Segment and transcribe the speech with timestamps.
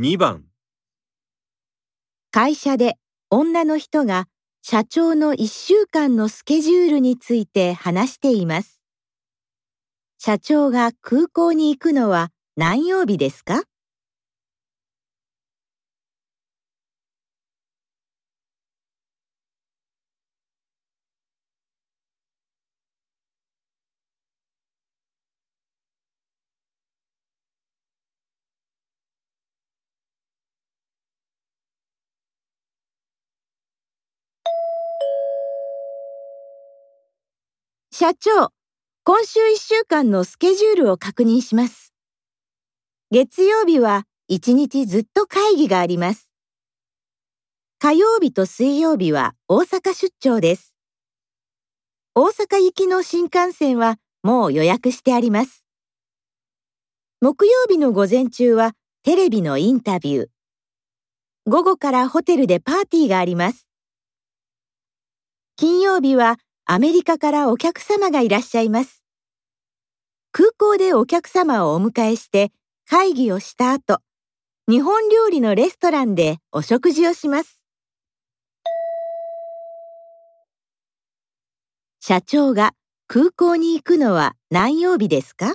[0.00, 0.44] 2番
[2.30, 2.94] 会社で
[3.30, 4.28] 女の人が
[4.62, 8.80] 社長の1週間のスケジュールについて話しています。
[10.18, 13.62] 社長が空港に行くのは何曜日ですか？
[38.00, 38.52] 社長、
[39.02, 41.92] 今週1週間のスケジュールを確認します。
[43.10, 46.30] 月曜日は1日ずっと会議があります。
[47.80, 50.76] 火曜日と水曜日は大阪出張です。
[52.14, 55.64] 大阪行きの新幹線はもう予約してあります。
[57.20, 60.26] 木曜日の午前中はテレビのインタビュー。
[61.48, 63.66] 午後からホテルでパーティーがあります。
[65.56, 66.38] 金曜日は
[66.70, 69.02] アメリカからお客様がいらっしゃいます。
[70.32, 72.52] 空港でお客様をお迎えして
[72.86, 74.02] 会議をした後、
[74.68, 77.64] 日本料理のレストランでお食事をします。
[82.00, 82.74] 社長が
[83.06, 85.54] 空港に行くのは何曜日ですか？